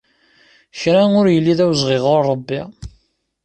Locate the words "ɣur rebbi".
2.05-2.61